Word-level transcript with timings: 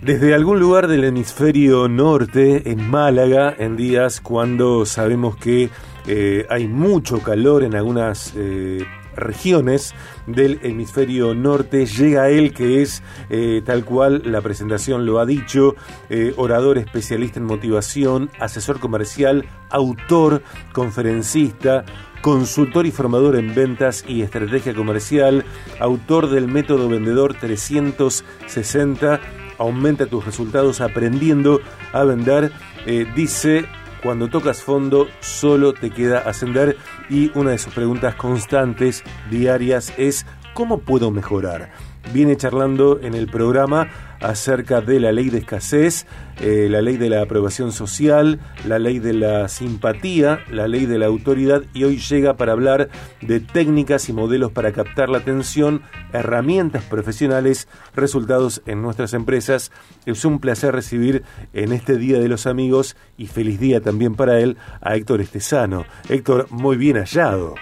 Desde 0.00 0.34
algún 0.34 0.58
lugar 0.58 0.88
del 0.88 1.04
hemisferio 1.04 1.88
norte, 1.88 2.70
en 2.70 2.90
Málaga, 2.90 3.54
en 3.58 3.76
días 3.76 4.22
cuando 4.22 4.86
sabemos 4.86 5.36
que 5.36 5.68
eh, 6.06 6.46
hay 6.48 6.68
mucho 6.68 7.18
calor 7.18 7.64
en 7.64 7.76
algunas 7.76 8.32
eh, 8.34 8.86
regiones 9.14 9.94
del 10.26 10.60
hemisferio 10.62 11.34
norte. 11.34 11.86
Llega 11.86 12.28
él, 12.28 12.52
que 12.52 12.82
es 12.82 13.02
eh, 13.30 13.62
tal 13.64 13.84
cual 13.84 14.22
la 14.24 14.40
presentación 14.40 15.06
lo 15.06 15.18
ha 15.18 15.26
dicho, 15.26 15.74
eh, 16.10 16.34
orador 16.36 16.78
especialista 16.78 17.38
en 17.38 17.46
motivación, 17.46 18.30
asesor 18.38 18.80
comercial, 18.80 19.44
autor, 19.70 20.42
conferencista, 20.72 21.84
consultor 22.22 22.86
y 22.86 22.92
formador 22.92 23.36
en 23.36 23.54
ventas 23.54 24.04
y 24.06 24.22
estrategia 24.22 24.74
comercial, 24.74 25.44
autor 25.80 26.30
del 26.30 26.46
método 26.48 26.88
vendedor 26.88 27.34
360, 27.34 29.20
aumenta 29.58 30.06
tus 30.06 30.24
resultados 30.24 30.80
aprendiendo 30.80 31.60
a 31.92 32.04
vender, 32.04 32.52
eh, 32.86 33.06
dice 33.14 33.66
cuando 34.02 34.28
tocas 34.28 34.62
fondo 34.62 35.08
solo 35.20 35.72
te 35.72 35.90
queda 35.90 36.18
ascender 36.18 36.76
y 37.08 37.30
una 37.38 37.52
de 37.52 37.58
sus 37.58 37.72
preguntas 37.72 38.14
constantes, 38.16 39.04
diarias, 39.30 39.92
es 39.96 40.26
¿cómo 40.54 40.78
puedo 40.78 41.10
mejorar? 41.10 41.70
Viene 42.12 42.36
charlando 42.36 43.00
en 43.00 43.14
el 43.14 43.26
programa 43.26 43.88
acerca 44.22 44.80
de 44.80 45.00
la 45.00 45.12
ley 45.12 45.30
de 45.30 45.38
escasez, 45.38 46.06
eh, 46.40 46.68
la 46.70 46.80
ley 46.80 46.96
de 46.96 47.08
la 47.08 47.22
aprobación 47.22 47.72
social, 47.72 48.40
la 48.66 48.78
ley 48.78 48.98
de 48.98 49.12
la 49.12 49.48
simpatía, 49.48 50.40
la 50.50 50.68
ley 50.68 50.86
de 50.86 50.98
la 50.98 51.06
autoridad 51.06 51.62
y 51.74 51.84
hoy 51.84 51.98
llega 51.98 52.36
para 52.36 52.52
hablar 52.52 52.88
de 53.20 53.40
técnicas 53.40 54.08
y 54.08 54.12
modelos 54.12 54.52
para 54.52 54.72
captar 54.72 55.08
la 55.08 55.18
atención, 55.18 55.82
herramientas 56.12 56.84
profesionales, 56.84 57.68
resultados 57.94 58.62
en 58.66 58.82
nuestras 58.82 59.14
empresas. 59.14 59.72
Es 60.06 60.24
un 60.24 60.38
placer 60.38 60.74
recibir 60.74 61.22
en 61.52 61.72
este 61.72 61.96
Día 61.96 62.18
de 62.18 62.28
los 62.28 62.46
Amigos 62.46 62.96
y 63.16 63.26
feliz 63.26 63.58
día 63.58 63.80
también 63.80 64.14
para 64.14 64.38
él 64.40 64.56
a 64.80 64.96
Héctor 64.96 65.20
Estesano. 65.20 65.84
Héctor, 66.08 66.46
muy 66.50 66.76
bien 66.76 66.96
hallado. 66.96 67.54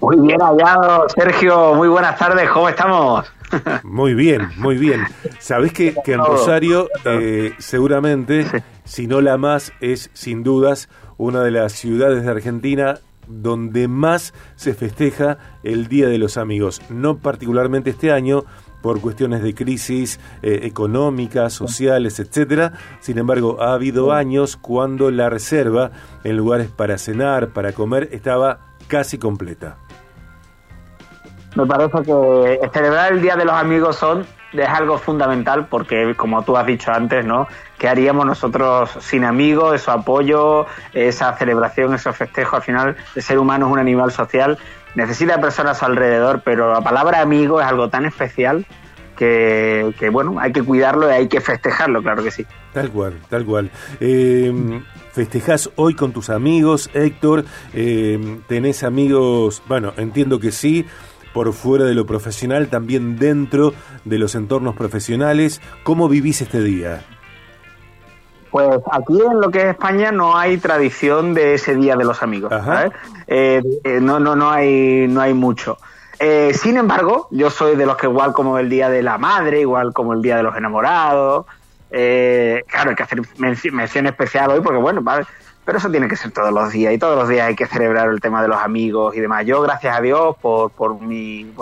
Muy 0.00 0.18
bien 0.20 0.40
hallado, 0.40 1.08
Sergio. 1.08 1.74
Muy 1.74 1.88
buenas 1.88 2.18
tardes, 2.18 2.48
¿cómo 2.50 2.68
estamos? 2.68 3.30
Muy 3.82 4.14
bien, 4.14 4.48
muy 4.56 4.78
bien. 4.78 5.02
Sabés 5.38 5.74
que, 5.74 5.94
que 6.04 6.14
en 6.14 6.24
Rosario, 6.24 6.88
eh, 7.04 7.52
seguramente, 7.58 8.46
si 8.84 9.06
no 9.06 9.20
la 9.20 9.36
más, 9.36 9.74
es 9.80 10.08
sin 10.14 10.42
dudas 10.42 10.88
una 11.18 11.42
de 11.42 11.50
las 11.50 11.72
ciudades 11.72 12.24
de 12.24 12.30
Argentina 12.30 12.98
donde 13.28 13.88
más 13.88 14.32
se 14.56 14.72
festeja 14.72 15.36
el 15.62 15.88
Día 15.88 16.08
de 16.08 16.16
los 16.16 16.38
Amigos. 16.38 16.80
No 16.88 17.18
particularmente 17.18 17.90
este 17.90 18.10
año, 18.10 18.44
por 18.82 19.00
cuestiones 19.00 19.42
de 19.42 19.54
crisis 19.54 20.20
eh, 20.42 20.60
económicas, 20.64 21.52
sociales, 21.52 22.18
etcétera. 22.18 22.72
Sin 23.00 23.16
embargo, 23.16 23.62
ha 23.62 23.72
habido 23.72 24.12
años 24.12 24.56
cuando 24.56 25.10
la 25.10 25.30
reserva 25.30 25.92
en 26.24 26.36
lugares 26.36 26.68
para 26.68 26.98
cenar, 26.98 27.50
para 27.50 27.72
comer, 27.72 28.08
estaba 28.12 28.71
casi 28.92 29.16
completa. 29.16 29.78
Me 31.56 31.64
parece 31.64 32.02
que 32.02 32.60
celebrar 32.74 33.14
el 33.14 33.22
Día 33.22 33.36
de 33.36 33.46
los 33.46 33.54
Amigos 33.54 33.96
son 33.96 34.26
es 34.52 34.68
algo 34.68 34.98
fundamental 34.98 35.66
porque, 35.66 36.14
como 36.14 36.42
tú 36.42 36.58
has 36.58 36.66
dicho 36.66 36.92
antes, 36.92 37.24
¿no? 37.24 37.48
¿Qué 37.78 37.88
haríamos 37.88 38.26
nosotros 38.26 38.90
sin 39.00 39.24
amigos, 39.24 39.74
ese 39.76 39.90
apoyo, 39.90 40.66
esa 40.92 41.32
celebración, 41.38 41.94
esos 41.94 42.14
festejos? 42.14 42.56
Al 42.56 42.62
final, 42.62 42.96
el 43.14 43.22
ser 43.22 43.38
humano 43.38 43.66
es 43.66 43.72
un 43.72 43.78
animal 43.78 44.12
social, 44.12 44.58
necesita 44.94 45.40
personas 45.40 45.78
a 45.78 45.80
su 45.80 45.86
alrededor, 45.86 46.42
pero 46.44 46.74
la 46.74 46.82
palabra 46.82 47.22
amigo 47.22 47.62
es 47.62 47.66
algo 47.66 47.88
tan 47.88 48.04
especial 48.04 48.66
que, 49.16 49.94
que, 49.98 50.10
bueno, 50.10 50.36
hay 50.38 50.52
que 50.52 50.62
cuidarlo 50.62 51.08
y 51.08 51.12
hay 51.12 51.28
que 51.28 51.40
festejarlo, 51.40 52.02
claro 52.02 52.22
que 52.22 52.30
sí. 52.30 52.46
Tal 52.72 52.90
cual, 52.90 53.18
tal 53.28 53.44
cual. 53.44 53.70
Eh, 54.00 54.80
¿Festejás 55.12 55.70
hoy 55.76 55.94
con 55.94 56.12
tus 56.12 56.30
amigos, 56.30 56.90
Héctor? 56.94 57.44
Eh, 57.74 58.38
¿Tenés 58.48 58.82
amigos? 58.82 59.62
Bueno, 59.68 59.92
entiendo 59.96 60.40
que 60.40 60.52
sí 60.52 60.86
por 61.32 61.52
fuera 61.52 61.84
de 61.84 61.94
lo 61.94 62.06
profesional, 62.06 62.68
también 62.68 63.16
dentro 63.16 63.74
de 64.04 64.18
los 64.18 64.34
entornos 64.34 64.76
profesionales. 64.76 65.60
¿Cómo 65.82 66.08
vivís 66.08 66.42
este 66.42 66.62
día? 66.62 67.04
Pues 68.50 68.68
aquí 68.92 69.18
en 69.18 69.40
lo 69.40 69.50
que 69.50 69.60
es 69.60 69.64
España 69.66 70.12
no 70.12 70.36
hay 70.36 70.58
tradición 70.58 71.32
de 71.32 71.54
ese 71.54 71.74
día 71.74 71.96
de 71.96 72.04
los 72.04 72.22
amigos. 72.22 72.52
Eh, 73.26 73.62
eh, 73.82 73.98
no, 74.00 74.20
no, 74.20 74.36
no 74.36 74.50
hay, 74.50 75.06
no 75.08 75.22
hay 75.22 75.32
mucho. 75.32 75.78
Eh, 76.24 76.54
sin 76.54 76.76
embargo, 76.76 77.26
yo 77.32 77.50
soy 77.50 77.74
de 77.74 77.84
los 77.84 77.96
que 77.96 78.06
igual 78.06 78.32
como 78.32 78.56
el 78.56 78.68
día 78.68 78.88
de 78.88 79.02
la 79.02 79.18
madre, 79.18 79.60
igual 79.60 79.92
como 79.92 80.12
el 80.12 80.22
día 80.22 80.36
de 80.36 80.44
los 80.44 80.56
enamorados. 80.56 81.46
claro, 81.90 82.90
hay 82.90 82.94
que 82.94 83.02
hacer 83.02 83.20
mención 83.38 84.06
especial 84.06 84.50
hoy 84.50 84.60
porque 84.60 84.78
bueno, 84.78 85.02
¿vale? 85.02 85.26
Pero 85.64 85.78
eso 85.78 85.90
tiene 85.90 86.08
que 86.08 86.16
ser 86.16 86.30
todos 86.30 86.52
los 86.52 86.70
días 86.70 86.92
y 86.92 86.98
todos 86.98 87.16
los 87.16 87.28
días 87.28 87.48
hay 87.48 87.56
que 87.56 87.66
celebrar 87.66 88.08
el 88.08 88.20
tema 88.20 88.40
de 88.40 88.48
los 88.48 88.58
amigos 88.58 89.16
y 89.16 89.20
demás. 89.20 89.46
Yo, 89.46 89.60
gracias 89.62 89.96
a 89.96 90.00
Dios, 90.00 90.36
por, 90.40 90.70
por, 90.70 91.00
mi, 91.00 91.52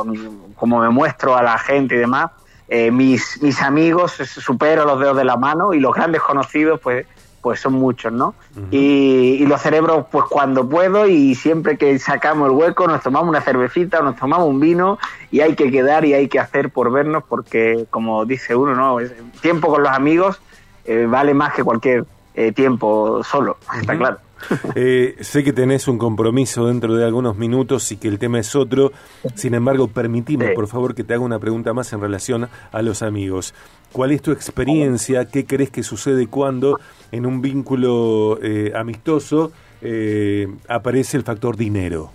como 0.55 0.81
me 0.81 0.89
muestro 0.91 1.37
a 1.37 1.43
la 1.43 1.59
gente 1.59 1.95
y 1.95 1.99
demás, 1.99 2.31
eh, 2.69 2.91
mis, 2.91 3.43
mis 3.43 3.61
amigos 3.61 4.13
supero 4.13 4.85
los 4.85 5.01
dedos 5.01 5.17
de 5.17 5.25
la 5.25 5.37
mano 5.37 5.75
y 5.75 5.81
los 5.81 5.95
grandes 5.95 6.23
conocidos, 6.23 6.81
pues, 6.81 7.07
pues 7.43 7.61
son 7.61 7.75
muchos, 7.75 8.13
¿no? 8.13 8.35
y, 8.71 9.39
y, 9.41 9.47
los 9.47 9.61
cerebros, 9.63 10.07
pues 10.11 10.25
cuando 10.29 10.69
puedo 10.69 11.07
y 11.07 11.35
siempre 11.35 11.79
que 11.79 11.99
sacamos 11.99 12.51
el 12.51 12.57
hueco, 12.57 12.87
nos 12.87 13.03
tomamos 13.03 13.29
una 13.29 13.41
cervecita 13.41 14.01
o 14.01 14.03
nos 14.03 14.17
tomamos 14.17 14.49
un 14.49 14.61
vino 14.61 14.99
y 15.31 15.41
hay 15.41 15.55
que 15.55 15.71
quedar 15.71 16.05
y 16.05 16.15
hay 16.15 16.29
que 16.29 16.39
hacer 16.39 16.71
por 16.71 16.93
vernos 16.93 17.25
porque, 17.29 17.87
como 17.91 18.25
dice 18.27 18.55
uno, 18.55 18.75
¿no? 18.75 18.99
tiempo 19.41 19.69
con 19.69 19.83
los 19.83 19.93
amigos 19.93 20.41
eh, 20.85 21.07
vale 21.09 21.35
más 21.35 21.55
que 21.55 21.65
cualquier 21.65 22.05
eh, 22.35 22.53
tiempo 22.53 23.23
solo, 23.25 23.57
está 23.79 23.97
claro. 23.97 24.19
Eh, 24.75 25.17
sé 25.21 25.43
que 25.43 25.53
tenés 25.53 25.89
un 25.89 25.99
compromiso 25.99 26.67
dentro 26.67 26.95
de 26.95 27.05
algunos 27.05 27.37
minutos 27.37 27.91
y 27.93 27.97
que 27.97 28.09
el 28.09 28.19
tema 28.19 28.39
es 28.39 28.55
otro. 28.55 28.93
Sin 29.35 29.55
embargo, 29.55 29.89
permitime, 29.89 30.51
por 30.51 30.69
favor, 30.69 30.95
que 30.95 31.05
te 31.05 31.15
haga 31.15 31.23
una 31.23 31.39
pregunta 31.39 31.73
más 31.73 31.93
en 31.93 32.01
relación 32.01 32.49
a 32.73 32.83
los 32.83 33.03
amigos. 33.03 33.55
¿Cuál 33.93 34.13
es 34.13 34.23
tu 34.23 34.31
experiencia? 34.33 35.27
¿Qué 35.27 35.45
crees 35.45 35.71
que 35.71 35.83
sucede 35.83 36.29
cuando 36.29 36.79
en 37.11 37.27
un 37.27 37.43
vínculo 37.43 38.39
eh, 38.43 38.73
amistoso 38.75 39.53
aparece 40.69 41.17
el 41.17 41.25
factor 41.25 41.57
dinero? 41.57 42.11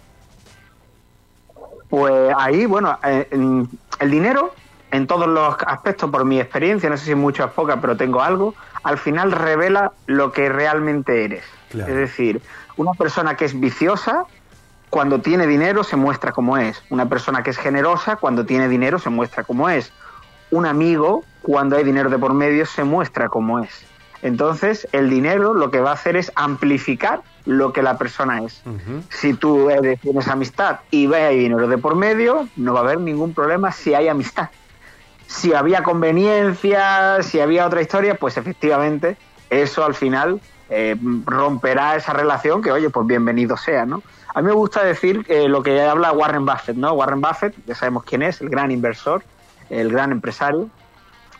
Pues 1.90 2.34
ahí, 2.38 2.66
bueno, 2.66 2.97
el 3.02 4.12
dinero 4.12 4.53
en 4.96 5.07
todos 5.07 5.28
los 5.28 5.56
aspectos, 5.68 6.09
por 6.09 6.25
mi 6.25 6.40
experiencia, 6.40 6.90
no 6.90 6.97
sé 6.97 7.06
si 7.06 7.16
mucho 7.16 7.44
o 7.44 7.50
poca, 7.50 7.81
pero 7.81 7.97
tengo 7.97 8.22
algo, 8.22 8.56
al 8.84 8.97
final 8.97 9.31
revela 9.31 9.92
lo 10.06 10.31
que 10.31 10.50
realmente 10.50 11.25
eres. 11.25 11.44
Es 11.80 11.96
decir, 11.96 12.41
una 12.78 12.94
persona 12.94 13.36
que 13.36 13.46
es 13.46 13.59
viciosa, 13.59 14.25
cuando 14.90 15.19
tiene 15.19 15.47
dinero 15.47 15.84
se 15.84 15.96
muestra 15.96 16.31
como 16.31 16.58
es. 16.58 16.81
Una 16.90 17.08
persona 17.09 17.44
que 17.44 17.50
es 17.50 17.58
generosa, 17.58 18.16
cuando 18.16 18.46
tiene 18.46 18.68
dinero 18.68 19.00
se 19.00 19.09
muestra 19.09 19.44
como 19.44 19.69
es. 19.69 19.91
Un 20.52 20.66
amigo, 20.66 21.24
cuando 21.41 21.75
hay 21.75 21.84
dinero 21.84 22.09
de 22.09 22.18
por 22.18 22.34
medio, 22.34 22.66
se 22.66 22.84
muestra 22.84 23.30
como 23.30 23.59
es. 23.59 23.86
Entonces, 24.22 24.88
el 24.91 25.09
dinero 25.09 25.53
lo 25.53 25.69
que 25.69 25.81
va 25.81 25.91
a 25.91 25.94
hacer 25.94 26.16
es 26.16 26.31
amplificar 26.36 27.22
lo 27.46 27.74
que 27.74 27.84
la 27.84 27.97
persona 27.97 28.42
es. 28.42 28.63
Si 29.09 29.34
tú 29.34 29.69
tienes 30.02 30.28
amistad 30.28 30.80
y 30.90 31.07
ve 31.07 31.24
hay 31.24 31.39
dinero 31.39 31.68
de 31.68 31.78
por 31.78 31.95
medio, 31.95 32.48
no 32.56 32.74
va 32.74 32.80
a 32.80 32.83
haber 32.83 33.00
ningún 33.00 33.33
problema 33.33 33.71
si 33.71 33.94
hay 33.94 34.07
amistad 34.07 34.50
si 35.28 35.54
había 35.54 35.83
conveniencia, 35.83 37.21
si 37.21 37.39
había 37.39 37.66
otra 37.66 37.81
historia, 37.81 38.16
pues 38.16 38.38
efectivamente 38.38 39.18
eso 39.50 39.86
al 39.86 39.95
final 39.95 40.39
eh, 40.69 40.95
romperá 41.25 41.95
esa 41.95 42.13
relación 42.13 42.62
que, 42.62 42.71
oye, 42.71 42.89
pues 42.89 43.06
bienvenido 43.07 43.57
sea, 43.57 43.85
¿no? 43.85 44.01
A 44.33 44.41
mí 44.41 44.47
me 44.47 44.53
gusta 44.53 44.83
decir 44.83 45.25
eh, 45.29 45.47
lo 45.47 45.63
que 45.63 45.81
habla 45.81 46.12
Warren 46.12 46.45
Buffett, 46.45 46.75
¿no? 46.75 46.94
Warren 46.94 47.21
Buffett, 47.21 47.56
ya 47.65 47.75
sabemos 47.75 48.03
quién 48.03 48.21
es, 48.21 48.41
el 48.41 48.50
gran 48.50 48.71
inversor, 48.71 49.23
el 49.69 49.91
gran 49.91 50.12
empresario, 50.12 50.69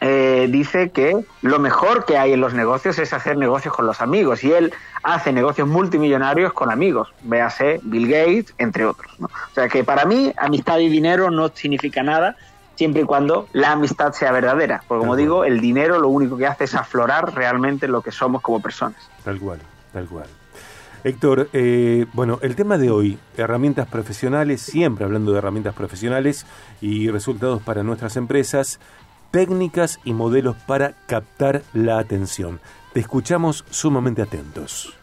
eh, 0.02 0.48
dice 0.50 0.92
que 0.92 1.26
lo 1.42 1.58
mejor 1.58 2.06
que 2.06 2.18
hay 2.18 2.34
en 2.34 2.42
los 2.42 2.54
negocios 2.54 3.00
es 3.00 3.14
hacer 3.14 3.38
negocios 3.38 3.74
con 3.74 3.86
los 3.86 4.02
amigos 4.02 4.44
y 4.44 4.52
él 4.52 4.74
hace 5.04 5.32
negocios 5.32 5.68
multimillonarios 5.68 6.54
con 6.54 6.70
amigos, 6.70 7.14
véase 7.24 7.80
Bill 7.84 8.08
Gates, 8.08 8.54
entre 8.58 8.86
otros. 8.86 9.12
¿no? 9.20 9.28
O 9.28 9.54
sea 9.56 9.70
que 9.70 9.84
para 9.84 10.06
mí 10.06 10.34
amistad 10.38 10.80
y 10.80 10.90
dinero 10.90 11.32
no 11.32 11.50
significa 11.50 12.04
nada, 12.04 12.36
siempre 12.76 13.02
y 13.02 13.06
cuando 13.06 13.48
la 13.54 13.72
amistad 13.72 14.14
sea 14.14 14.32
verdadera. 14.32 14.84
Porque 14.88 15.02
como 15.02 15.16
digo, 15.16 15.46
el 15.46 15.60
dinero 15.60 16.00
lo 16.00 16.10
único 16.10 16.38
que 16.38 16.48
hace 16.48 16.66
es 16.66 16.76
aflorar 16.76 17.34
realmente 17.34 17.88
lo 17.88 18.02
que 18.02 18.12
somos 18.12 18.42
como 18.42 18.62
personas. 18.62 19.10
Tal 19.24 19.40
cual, 19.40 19.60
tal 19.94 20.06
cual. 20.08 20.28
Héctor, 21.04 21.50
eh, 21.54 22.08
bueno, 22.14 22.40
el 22.42 22.56
tema 22.56 22.80
de 22.80 22.90
hoy, 22.90 23.20
herramientas 23.38 23.88
profesionales, 23.88 24.62
siempre 24.62 25.06
hablando 25.06 25.32
de 25.32 25.38
herramientas 25.38 25.76
profesionales 25.76 26.48
y 26.82 27.12
resultados 27.12 27.62
para 27.62 27.84
nuestras 27.84 28.18
empresas, 28.18 28.80
técnicas 29.30 30.00
y 30.04 30.14
modelos 30.14 30.56
para 30.66 30.94
captar 31.06 31.62
la 31.74 32.00
atención. 32.00 32.60
Te 32.94 33.02
escuchamos 33.02 33.66
sumamente 33.70 34.24
atentos. 34.24 34.98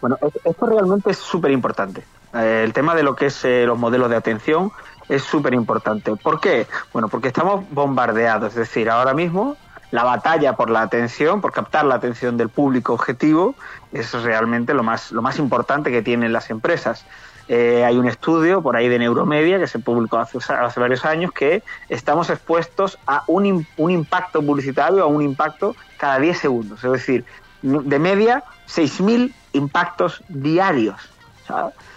Bueno, 0.00 0.16
esto 0.44 0.66
realmente 0.66 1.10
es 1.10 1.18
súper 1.18 1.50
importante. 1.50 2.04
Eh, 2.32 2.62
el 2.64 2.72
tema 2.72 2.94
de 2.94 3.02
lo 3.02 3.16
que 3.16 3.26
es 3.26 3.44
eh, 3.44 3.64
los 3.66 3.78
modelos 3.78 4.10
de 4.10 4.16
atención 4.16 4.70
es 5.10 5.24
súper 5.24 5.52
importante. 5.54 6.14
¿Por 6.16 6.40
qué? 6.40 6.66
Bueno, 6.92 7.08
porque 7.08 7.28
estamos 7.28 7.64
bombardeados. 7.70 8.50
Es 8.50 8.54
decir, 8.54 8.88
ahora 8.88 9.12
mismo 9.12 9.56
la 9.90 10.04
batalla 10.04 10.54
por 10.54 10.70
la 10.70 10.82
atención, 10.82 11.40
por 11.40 11.52
captar 11.52 11.84
la 11.84 11.96
atención 11.96 12.36
del 12.36 12.48
público 12.48 12.94
objetivo, 12.94 13.56
es 13.92 14.12
realmente 14.12 14.72
lo 14.72 14.84
más, 14.84 15.10
lo 15.10 15.20
más 15.20 15.38
importante 15.40 15.90
que 15.90 16.00
tienen 16.00 16.32
las 16.32 16.48
empresas. 16.50 17.04
Eh, 17.48 17.84
hay 17.84 17.98
un 17.98 18.06
estudio 18.06 18.62
por 18.62 18.76
ahí 18.76 18.88
de 18.88 19.00
Neuromedia 19.00 19.58
que 19.58 19.66
se 19.66 19.80
publicó 19.80 20.18
hace, 20.18 20.38
varios 20.78 21.04
años 21.04 21.32
que 21.32 21.64
estamos 21.88 22.30
expuestos 22.30 22.96
a 23.08 23.24
un, 23.26 23.66
un 23.76 23.90
impacto 23.90 24.40
publicitario, 24.40 25.02
a 25.02 25.06
un 25.06 25.22
impacto 25.22 25.74
cada 25.98 26.20
10 26.20 26.38
segundos. 26.38 26.84
Es 26.84 26.92
decir, 26.92 27.24
de 27.62 27.98
media, 27.98 28.44
6.000 28.68 29.34
impactos 29.54 30.22
diarios. 30.28 31.10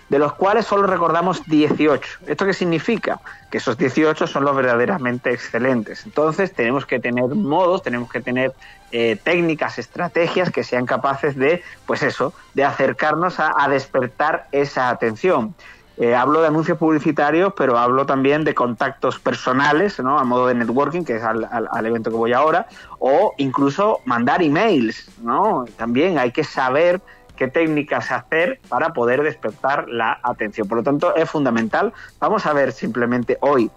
De 0.09 0.19
los 0.19 0.33
cuales 0.33 0.65
solo 0.65 0.85
recordamos 0.85 1.44
18. 1.45 2.19
¿Esto 2.27 2.45
qué 2.45 2.53
significa? 2.53 3.19
Que 3.50 3.57
esos 3.57 3.77
18 3.77 4.27
son 4.27 4.44
los 4.44 4.55
verdaderamente 4.55 5.31
excelentes. 5.31 6.05
Entonces 6.05 6.53
tenemos 6.53 6.85
que 6.85 7.00
tener 7.00 7.25
modos, 7.29 7.81
tenemos 7.81 8.11
que 8.11 8.21
tener 8.21 8.53
eh, 8.91 9.17
técnicas, 9.23 9.79
estrategias 9.79 10.51
que 10.51 10.63
sean 10.63 10.85
capaces 10.85 11.35
de, 11.35 11.63
pues 11.88 12.03
eso, 12.03 12.31
de 12.53 12.63
acercarnos 12.63 13.39
a, 13.39 13.67
despertar 13.69 14.47
esa 14.51 14.89
atención. 14.89 15.55
Eh, 15.97 16.13
hablo 16.13 16.41
de 16.41 16.47
anuncios 16.47 16.77
publicitarios, 16.77 17.53
pero 17.57 17.79
hablo 17.79 18.05
también 18.05 18.44
de 18.44 18.53
contactos 18.53 19.17
personales, 19.19 20.00
¿no? 20.00 20.19
A 20.19 20.23
modo 20.23 20.45
de 20.47 20.53
networking, 20.53 21.03
que 21.03 21.15
es 21.15 21.23
al, 21.23 21.47
al, 21.51 21.85
evento 21.88 22.11
que 22.11 22.17
voy 22.17 22.33
ahora, 22.33 22.67
o 23.00 23.33
incluso 23.38 24.00
mandar 24.05 24.44
emails, 24.44 25.09
¿no? 25.21 25.65
También 25.77 26.19
hay 26.19 26.31
que 26.31 26.44
saber 26.44 27.01
qué 27.35 27.47
técnicas 27.47 28.12
hacer 28.12 28.59
para 28.69 28.94
poder 28.94 29.24
despertar 29.24 29.88
la 29.89 30.19
atención. 30.24 30.68
Por 30.68 30.80
lo 30.80 30.83
tanto, 30.83 31.15
es 31.15 31.30
fundamental. 31.30 31.94
Vamos 32.19 32.45
a 32.45 32.53
ver 32.53 32.71
simplemente 32.71 33.38
hoy, 33.41 33.69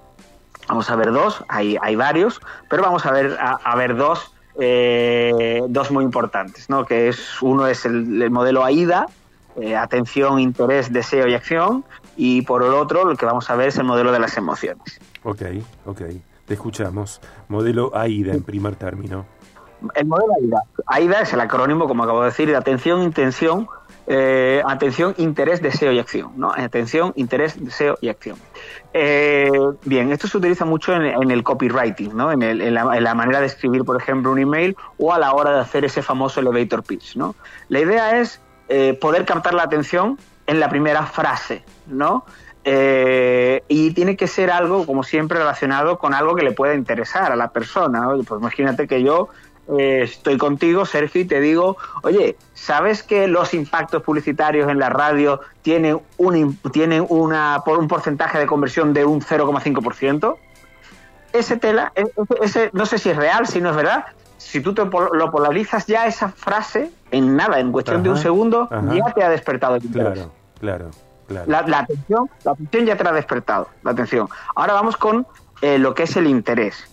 vamos 0.69 0.91
a 0.91 0.97
ver 0.97 1.13
dos, 1.13 1.45
hay, 1.49 1.77
hay 1.81 1.97
varios, 1.97 2.41
pero 2.69 2.83
vamos 2.83 3.07
a 3.07 3.13
ver, 3.13 3.37
a, 3.39 3.77
ver 3.77 3.97
dos, 3.97 4.33
eh, 4.59 5.63
dos 5.69 5.91
muy 5.91 6.05
importantes, 6.05 6.69
¿no? 6.69 6.85
que 6.85 7.09
es 7.09 7.43
uno 7.43 7.67
es 7.67 7.85
el, 7.85 8.31
modelo 8.31 8.65
AIDA, 8.65 9.07
eh, 9.61 9.77
atención, 9.77 10.39
interés, 10.39 10.93
deseo 10.93 11.27
y 11.29 11.35
acción, 11.35 11.85
y 12.17 12.43
por 12.43 12.63
el 12.63 12.73
otro 12.73 13.05
lo 13.05 13.17
que 13.17 13.27
vamos 13.27 13.49
a 13.51 13.57
ver 13.57 13.69
es 13.69 13.79
el 13.79 13.85
modelo 13.85 14.13
de 14.13 14.19
las 14.19 14.37
emociones. 14.37 15.01
Ok, 15.23 15.43
ok, 15.87 16.03
te 16.47 16.55
escuchamos. 16.55 17.21
Modelo 17.49 17.97
AIDA 17.97 18.33
en 18.33 18.43
primer 18.43 18.77
término 18.77 19.27
el 19.95 20.07
modelo 20.07 20.33
AIDA. 20.41 20.63
AIDA 20.87 21.21
es 21.21 21.33
el 21.33 21.41
acrónimo, 21.41 21.87
como 21.89 22.05
acabo 22.05 22.21
de 22.21 22.27
decir, 22.27 22.49
de 22.49 22.57
atención, 22.57 23.03
intención, 23.03 23.69
eh, 24.09 24.63
atención, 24.65 25.15
interés, 25.19 25.61
deseo 25.61 25.91
y 25.91 25.99
acción. 25.99 26.31
¿no? 26.37 26.53
Atención, 26.53 27.13
interés, 27.17 27.63
deseo 27.63 27.99
y 28.01 28.09
acción. 28.09 28.39
Eh, 28.95 29.51
bien, 29.85 30.13
esto 30.13 30.29
se 30.29 30.39
utiliza 30.39 30.65
mucho 30.65 30.95
en, 30.95 31.31
el 31.31 31.43
copywriting, 31.43 32.17
¿no? 32.17 32.31
En, 32.31 32.75
la, 32.75 33.15
manera 33.15 33.41
de 33.41 33.47
escribir, 33.47 33.85
por 33.85 34.01
ejemplo, 34.01 34.31
un 34.31 34.39
email 34.39 34.77
o 34.99 35.13
a 35.13 35.19
la 35.19 35.33
hora 35.33 35.53
de 35.53 35.61
hacer 35.61 35.85
ese 35.85 36.03
famoso 36.03 36.41
elevator 36.41 36.85
pitch. 36.85 37.17
¿no? 37.17 37.35
La 37.69 37.81
idea 37.81 38.19
es 38.21 38.41
eh, 38.69 38.97
poder 39.01 39.25
captar 39.25 39.55
la 39.55 39.65
atención 39.65 40.19
en 40.47 40.61
la 40.61 40.69
primera 40.69 41.05
frase, 41.07 41.65
¿no? 41.87 42.25
y 42.69 43.93
tiene 43.93 44.17
que 44.17 44.27
ser 44.27 44.51
algo, 44.51 44.87
como 44.87 45.05
siempre, 45.05 45.39
relacionado 45.39 45.99
con 45.99 46.15
algo 46.15 46.35
que 46.35 46.43
le 46.43 46.51
pueda 46.51 46.75
interesar 46.75 47.31
a 47.31 47.37
la 47.37 47.53
persona. 47.53 48.09
Oye, 48.09 48.25
pues 48.25 48.41
imagínate 48.41 48.89
que 48.89 49.05
yo 49.05 49.29
eh, 49.69 50.03
estoy 50.05 50.39
contigo, 50.39 50.87
Sergio, 50.87 51.21
y 51.21 51.25
te 51.25 51.41
digo, 51.41 51.77
oye, 52.03 52.37
¿sabes 52.55 53.03
que 53.03 53.27
los 53.27 53.53
impactos 53.53 54.03
publicitarios 54.03 54.71
en 54.71 54.79
la 54.79 54.91
radio 54.91 55.41
tienen 55.63 56.01
un, 56.19 56.57
tienen 56.73 57.05
una, 57.09 57.63
por 57.65 57.79
un 57.79 57.89
porcentaje 57.89 58.39
de 58.39 58.47
conversión 58.47 58.93
de 58.93 59.05
un 59.05 59.21
0,5%? 59.21 60.37
Ese 61.33 61.57
tela, 61.57 61.93
e, 61.97 62.05
ese, 62.41 62.71
no 62.73 62.87
sé 62.87 62.99
si 62.99 63.11
es 63.11 63.17
real, 63.17 63.47
si 63.47 63.61
no 63.61 63.71
es 63.71 63.77
verdad. 63.77 64.07
Si 64.39 64.61
tú 64.61 64.73
te 64.73 64.85
lo 64.85 65.31
polarizas 65.33 65.87
ya 65.87 66.07
esa 66.07 66.29
frase, 66.29 66.93
en 67.11 67.35
nada, 67.35 67.59
en 67.59 67.73
cuestión 67.73 68.03
de 68.03 68.11
un 68.11 68.19
segundo, 68.19 68.69
ya 68.71 69.13
te 69.13 69.25
ha 69.25 69.29
despertado 69.29 69.77
el 69.77 69.85
interés. 69.85 70.13
Claro, 70.13 70.31
claro, 70.61 70.91
claro. 71.27 71.51
La, 71.69 71.79
atención, 71.81 72.31
la 72.45 72.53
atención 72.53 72.87
ya 72.87 72.97
te 72.97 73.09
ha 73.09 73.13
despertado, 73.13 73.69
la 73.83 73.91
atención. 73.91 74.29
Ahora 74.55 74.75
vamos 74.75 74.97
con 74.97 75.27
eh, 75.63 75.79
lo 75.79 75.95
que 75.95 76.05
es 76.05 76.17
el 76.17 76.29
interés. 76.29 76.89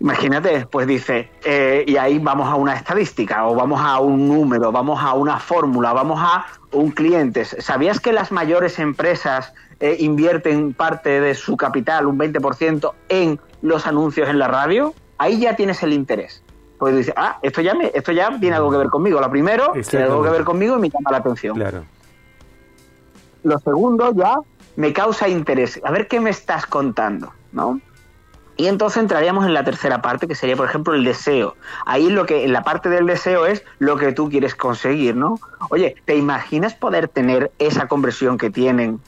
Imagínate, 0.00 0.66
pues 0.66 0.86
dice, 0.86 1.28
eh, 1.44 1.84
y 1.86 1.96
ahí 1.96 2.20
vamos 2.20 2.48
a 2.48 2.54
una 2.54 2.74
estadística, 2.74 3.46
o 3.48 3.56
vamos 3.56 3.80
a 3.80 3.98
un 3.98 4.28
número, 4.28 4.70
vamos 4.70 5.02
a 5.02 5.14
una 5.14 5.40
fórmula, 5.40 5.92
vamos 5.92 6.20
a 6.22 6.46
un 6.72 6.92
cliente. 6.92 7.44
¿Sabías 7.44 7.98
que 7.98 8.12
las 8.12 8.30
mayores 8.30 8.78
empresas 8.78 9.52
eh, 9.80 9.96
invierten 9.98 10.72
parte 10.72 11.20
de 11.20 11.34
su 11.34 11.56
capital, 11.56 12.06
un 12.06 12.16
20%, 12.16 12.92
en 13.08 13.40
los 13.60 13.88
anuncios 13.88 14.28
en 14.28 14.38
la 14.38 14.46
radio? 14.46 14.94
Ahí 15.18 15.40
ya 15.40 15.56
tienes 15.56 15.82
el 15.82 15.92
interés. 15.92 16.44
Pues 16.78 16.94
dice, 16.94 17.12
ah, 17.16 17.38
esto 17.42 17.60
ya, 17.60 17.74
me, 17.74 17.90
esto 17.92 18.12
ya 18.12 18.38
tiene 18.38 18.54
algo 18.54 18.70
que 18.70 18.76
ver 18.76 18.88
conmigo. 18.88 19.20
Lo 19.20 19.28
primero, 19.28 19.72
tiene 19.72 20.04
algo 20.04 20.22
que 20.22 20.30
ver 20.30 20.44
conmigo 20.44 20.76
y 20.76 20.80
me 20.80 20.90
llama 20.90 21.10
la 21.10 21.16
atención. 21.18 21.56
Claro. 21.56 21.84
Lo 23.42 23.58
segundo 23.58 24.14
ya 24.14 24.36
me 24.76 24.92
causa 24.92 25.28
interés. 25.28 25.80
A 25.82 25.90
ver 25.90 26.06
qué 26.06 26.20
me 26.20 26.30
estás 26.30 26.66
contando, 26.66 27.32
¿no? 27.50 27.80
Y 28.58 28.66
entonces 28.66 29.00
entraríamos 29.00 29.46
en 29.46 29.54
la 29.54 29.62
tercera 29.62 30.02
parte, 30.02 30.26
que 30.26 30.34
sería, 30.34 30.56
por 30.56 30.68
ejemplo, 30.68 30.92
el 30.92 31.04
deseo. 31.04 31.54
Ahí 31.86 32.10
lo 32.10 32.26
que, 32.26 32.44
en 32.44 32.52
la 32.52 32.64
parte 32.64 32.88
del 32.88 33.06
deseo 33.06 33.46
es 33.46 33.64
lo 33.78 33.96
que 33.96 34.10
tú 34.10 34.28
quieres 34.28 34.56
conseguir, 34.56 35.14
¿no? 35.14 35.38
Oye, 35.70 35.94
¿te 36.04 36.16
imaginas 36.16 36.74
poder 36.74 37.06
tener 37.06 37.52
esa 37.60 37.86
conversión 37.86 38.36
que 38.36 38.50
tienen 38.50 39.00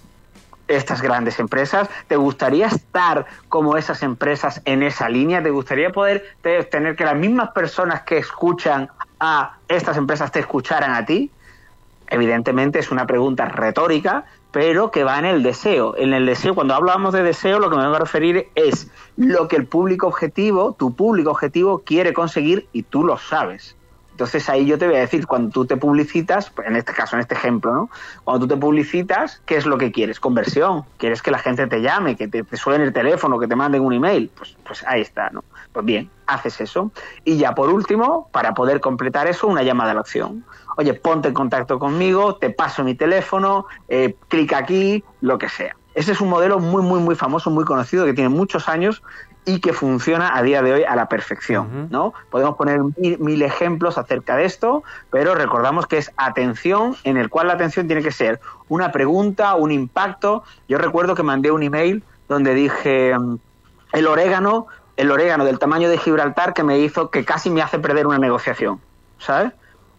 estas 0.69 1.03
grandes 1.03 1.41
empresas? 1.41 1.89
¿Te 2.07 2.15
gustaría 2.15 2.69
estar 2.69 3.27
como 3.49 3.77
esas 3.77 4.05
empresas 4.05 4.63
en 4.67 4.85
esa 4.85 5.09
línea? 5.09 5.43
¿Te 5.43 5.51
gustaría 5.51 5.91
poder 5.91 6.37
tener 6.43 6.95
que 6.95 7.05
las 7.05 7.17
mismas 7.17 7.51
personas 7.51 8.03
que 8.03 8.19
escuchan 8.19 8.89
a 9.19 9.59
estas 9.67 9.97
empresas 9.97 10.31
te 10.31 10.39
escucharan 10.39 10.95
a 10.95 11.05
ti? 11.05 11.29
Evidentemente 12.11 12.81
es 12.81 12.91
una 12.91 13.07
pregunta 13.07 13.47
retórica, 13.47 14.25
pero 14.51 14.91
que 14.91 15.05
va 15.05 15.19
en 15.19 15.25
el 15.25 15.43
deseo. 15.43 15.97
En 15.97 16.13
el 16.13 16.27
deseo, 16.27 16.55
cuando 16.55 16.75
hablamos 16.75 17.15
de 17.15 17.23
deseo, 17.23 17.61
lo 17.61 17.71
que 17.71 17.77
me 17.77 17.87
voy 17.87 17.97
a 17.97 18.01
referir 18.01 18.49
es 18.57 18.91
lo 19.17 19.47
que 19.47 19.57
el 19.57 19.67
público 19.67 20.09
objetivo, 20.09 20.75
tu 20.79 20.95
público 20.95 21.31
objetivo, 21.31 21.83
quiere 21.85 22.13
conseguir 22.13 22.67
y 22.73 22.83
tú 22.83 23.05
lo 23.05 23.17
sabes. 23.17 23.77
Entonces 24.21 24.51
ahí 24.51 24.67
yo 24.67 24.77
te 24.77 24.87
voy 24.87 24.97
a 24.97 25.01
decir, 25.01 25.27
cuando 25.27 25.51
tú 25.51 25.65
te 25.65 25.79
publicitas, 25.79 26.53
en 26.67 26.77
este 26.77 26.93
caso, 26.93 27.17
en 27.17 27.21
este 27.21 27.35
ejemplo, 27.35 27.73
¿no? 27.73 27.91
Cuando 28.23 28.47
tú 28.47 28.55
te 28.55 28.61
publicitas, 28.61 29.41
¿qué 29.47 29.57
es 29.57 29.65
lo 29.65 29.79
que 29.79 29.93
quieres? 29.93 30.21
Conversión. 30.21 30.85
¿Quieres 30.99 31.23
que 31.23 31.31
la 31.31 31.39
gente 31.39 31.67
te 31.69 31.81
llame, 31.81 32.17
que 32.17 32.29
te, 32.29 32.45
suene 32.57 32.85
el 32.85 32.93
teléfono, 32.93 33.39
que 33.39 33.47
te 33.47 33.57
manden 33.57 33.81
un 33.81 33.95
email? 33.95 34.31
Pues, 34.37 34.57
pues 34.63 34.85
ahí 34.87 35.01
está, 35.01 35.31
¿no? 35.31 35.43
Pues 35.73 35.87
bien, 35.87 36.11
haces 36.27 36.61
eso. 36.61 36.91
Y 37.25 37.37
ya 37.37 37.55
por 37.55 37.71
último, 37.71 38.29
para 38.33 38.55
poder 38.55 38.81
completar 38.81 39.27
eso, 39.29 39.47
una 39.47 39.63
llamada 39.63 39.93
a 39.93 39.95
la 39.95 40.01
acción. 40.01 40.45
Oye, 40.77 40.95
ponte 40.95 41.29
en 41.29 41.35
contacto 41.35 41.79
conmigo, 41.79 42.37
te 42.37 42.51
paso 42.51 42.83
mi 42.83 42.95
teléfono, 42.95 43.67
eh, 43.89 44.17
clica 44.29 44.59
aquí, 44.59 45.05
lo 45.21 45.39
que 45.39 45.49
sea. 45.49 45.77
Ese 45.95 46.13
es 46.13 46.21
un 46.21 46.29
modelo 46.29 46.61
muy, 46.61 46.83
muy, 46.83 47.01
muy 47.01 47.15
famoso, 47.17 47.51
muy 47.51 47.65
conocido, 47.65 48.05
que 48.05 48.15
tiene 48.15 48.29
muchos 48.29 48.69
años 48.69 49.03
y 49.45 49.61
que 49.61 49.73
funciona 49.73 50.37
a 50.37 50.43
día 50.43 50.63
de 50.63 50.73
hoy 50.73 50.85
a 50.85 50.95
la 50.95 51.09
perfección, 51.09 51.89
¿no? 51.91 52.13
Podemos 52.31 52.57
poner 52.57 52.81
mil, 52.97 53.43
ejemplos 53.43 53.97
acerca 53.97 54.37
de 54.37 54.45
esto, 54.45 54.85
pero 55.11 55.35
recordamos 55.35 55.87
que 55.87 55.99
es 55.99 56.13
atención, 56.17 56.95
en 57.05 57.17
el 57.17 57.31
cual 57.31 57.47
la 57.47 57.55
atención 57.55 57.87
tiene 57.87 58.03
que 58.03 58.13
ser 58.13 58.41
una 58.69 58.93
pregunta, 58.93 59.55
un 59.55 59.73
impacto. 59.73 60.45
Yo 60.69 60.79
recuerdo 60.79 61.15
que 61.15 61.23
mandé 61.23 61.51
un 61.51 61.63
email 61.63 62.05
donde 62.29 62.55
dije 62.55 63.19
mm, 63.19 63.39
el 63.93 64.07
orégano, 64.07 64.67
el 65.01 65.11
orégano 65.11 65.47
del 65.47 65.59
tamaño 65.59 65.89
de 65.89 65.97
Gibraltar 65.97 66.53
que 66.53 66.63
me 66.63 66.79
hizo 66.79 67.11
que 67.11 67.25
casi 67.25 67.49
me 67.49 67.63
hace 67.63 67.79
perder 67.79 68.07
una 68.07 68.19
negociación, 68.19 68.81
¿sabes? 69.19 69.53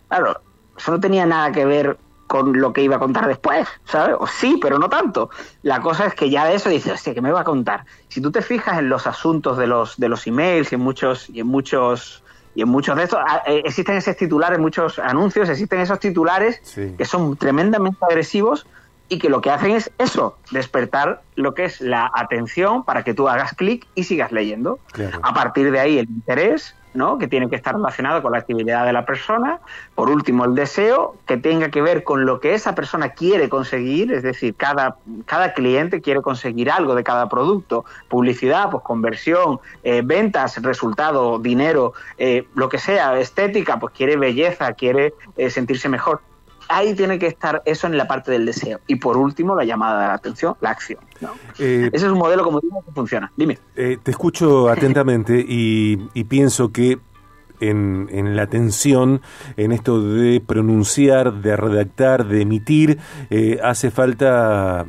Claro, 0.08 0.40
eso 0.78 0.92
no 0.92 1.00
tenía 1.00 1.26
nada 1.26 1.52
que 1.52 1.66
ver 1.66 1.98
con 2.28 2.62
lo 2.62 2.72
que 2.72 2.84
iba 2.84 2.98
a 2.98 3.00
contar 3.00 3.28
después, 3.28 3.68
¿sabes? 3.84 4.16
O 4.20 4.28
sí, 4.28 4.60
pero 4.62 4.78
no 4.78 4.90
tanto. 4.90 5.32
La 5.64 5.82
cosa 5.82 6.06
es 6.06 6.14
que 6.14 6.30
ya 6.30 6.46
de 6.46 6.54
eso 6.54 6.70
dices, 6.70 6.94
hostia, 6.94 7.16
¿qué 7.16 7.22
me 7.22 7.32
va 7.32 7.42
a 7.42 7.44
contar? 7.44 7.86
Si 8.10 8.22
tú 8.22 8.32
te 8.32 8.44
fijas 8.44 8.78
en 8.78 8.90
los 8.90 9.08
asuntos 9.08 9.58
de 9.58 9.66
los, 9.66 9.98
de 9.98 10.08
los 10.08 10.28
emails 10.28 10.72
y 10.72 10.76
en 10.76 10.82
muchos, 10.82 11.30
y 11.30 11.40
en 11.40 11.48
muchos, 11.48 12.24
y 12.54 12.62
en 12.62 12.70
muchos 12.70 12.96
de 12.96 13.04
estos, 13.04 13.20
ah, 13.28 13.42
eh, 13.48 13.64
existen 13.66 13.98
esos 13.98 14.16
titulares, 14.16 14.60
muchos 14.60 15.00
anuncios, 15.00 15.50
existen 15.50 15.80
esos 15.80 16.00
titulares 16.00 16.62
que 16.96 17.06
son 17.06 17.36
tremendamente 17.38 18.06
agresivos 18.06 18.68
y 19.12 19.20
que 19.20 19.30
lo 19.30 19.42
que 19.42 19.52
hacen 19.52 19.72
es 19.72 19.92
eso, 19.98 20.38
despertar 20.52 21.22
lo 21.36 21.54
que 21.54 21.66
es 21.66 21.82
la 21.82 22.10
atención 22.16 22.86
para 22.86 23.04
que 23.04 23.14
tú 23.14 23.28
hagas 23.28 23.54
clic 23.54 23.86
y 23.94 24.06
sigas 24.06 24.32
leyendo. 24.32 24.80
A 25.22 25.34
partir 25.34 25.70
de 25.70 25.82
ahí 25.82 26.00
el 26.00 26.10
interés, 26.10 26.78
¿no? 26.94 27.18
que 27.18 27.28
tiene 27.28 27.50
que 27.50 27.58
estar 27.58 27.76
relacionado 27.76 28.22
con 28.22 28.32
la 28.32 28.38
actividad 28.38 28.86
de 28.86 28.94
la 28.94 29.06
persona. 29.06 29.60
Por 29.96 30.10
último, 30.10 30.46
el 30.46 30.56
deseo, 30.56 31.18
que 31.26 31.36
tenga 31.36 31.70
que 31.70 31.82
ver 31.82 32.06
con 32.06 32.26
lo 32.26 32.40
que 32.40 32.54
esa 32.54 32.74
persona 32.74 33.10
quiere 33.10 33.50
conseguir, 33.50 34.14
es 34.14 34.24
decir, 34.24 34.56
cada, 34.56 34.96
cada 35.26 35.54
cliente 35.54 36.00
quiere 36.00 36.22
conseguir 36.22 36.72
algo 36.72 36.96
de 36.96 37.04
cada 37.04 37.28
producto, 37.28 37.84
publicidad, 38.08 38.70
pues 38.72 38.82
conversión, 38.82 39.60
eh, 39.84 40.04
ventas, 40.06 40.62
resultado, 40.62 41.38
dinero, 41.38 41.92
eh, 42.18 42.48
lo 42.56 42.70
que 42.70 42.78
sea, 42.78 43.20
estética, 43.20 43.78
pues 43.78 43.94
quiere 43.94 44.16
belleza, 44.16 44.72
quiere 44.72 45.14
eh, 45.36 45.50
sentirse 45.50 45.90
mejor 45.90 46.22
ahí 46.72 46.94
tiene 46.96 47.20
que 47.20 47.28
estar 47.28 47.62
eso 47.66 47.88
en 47.88 47.98
la 47.98 48.08
parte 48.08 48.32
del 48.32 48.46
deseo. 48.46 48.80
Y 48.88 48.96
por 48.96 49.18
último, 49.18 49.56
la 49.56 49.64
llamada 49.64 50.02
de 50.02 50.08
la 50.08 50.14
atención, 50.14 50.56
la 50.62 50.72
acción. 50.72 51.00
Eh, 51.60 51.90
Ese 51.94 52.06
es 52.06 52.12
un 52.12 52.18
modelo, 52.18 52.44
como 52.44 52.60
digo, 52.60 52.84
que 52.86 52.92
funciona. 52.92 53.32
Dime. 53.36 53.60
Eh, 53.76 53.98
te 54.02 54.12
escucho 54.12 54.70
atentamente 54.70 55.44
y, 55.48 55.98
pienso 56.24 56.72
que 56.72 56.98
en, 57.62 58.36
la 58.36 58.44
atención, 58.44 59.22
en 59.58 59.72
esto 59.72 60.02
de 60.02 60.42
pronunciar, 60.42 61.42
de 61.42 61.56
redactar, 61.56 62.28
de 62.28 62.42
emitir, 62.42 62.98
eh, 63.30 63.60
hace 63.64 63.92
falta 63.92 64.86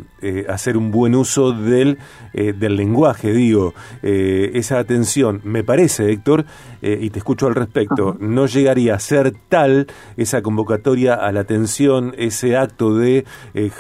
hacer 0.49 0.77
un 0.77 0.93
buen 0.93 1.17
uso 1.17 1.51
del, 1.51 1.99
del 2.33 2.77
lenguaje, 2.77 3.33
digo. 3.33 3.75
esa 4.03 4.79
atención, 4.79 5.41
me 5.43 5.65
parece, 5.65 6.13
Héctor, 6.13 6.45
y 6.81 7.11
te 7.11 7.19
escucho 7.19 7.49
al 7.49 7.57
respecto, 7.57 8.17
no 8.21 8.47
llegaría 8.47 8.95
a 8.95 9.01
ser 9.01 9.33
tal 9.49 9.89
esa 10.17 10.41
convocatoria 10.41 11.15
a 11.15 11.33
la 11.33 11.41
atención, 11.41 12.15
ese 12.19 12.57
acto 12.57 12.95
de 12.95 13.25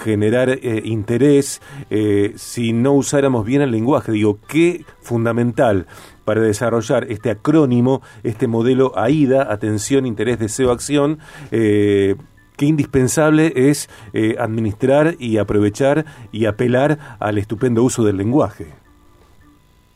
generar 0.02 0.58
interés, 0.82 1.62
si 2.34 2.72
no 2.72 2.94
usáramos 2.94 3.46
bien 3.46 3.62
el 3.62 3.70
lenguaje. 3.70 4.10
Digo, 4.10 4.40
qué 4.48 4.84
fundamental 5.02 5.86
para 6.24 6.40
desarrollar 6.40 7.06
este 7.10 7.30
acrónimo, 7.30 8.02
este 8.22 8.46
modelo 8.46 8.92
AIDA, 8.96 9.52
atención, 9.52 10.06
interés, 10.06 10.38
deseo, 10.38 10.70
acción, 10.70 11.18
eh, 11.50 12.16
qué 12.56 12.66
indispensable 12.66 13.52
es 13.56 13.90
eh, 14.12 14.36
administrar 14.38 15.16
y 15.18 15.38
aprovechar 15.38 16.04
y 16.30 16.46
apelar 16.46 17.16
al 17.18 17.38
estupendo 17.38 17.82
uso 17.82 18.04
del 18.04 18.16
lenguaje. 18.16 18.72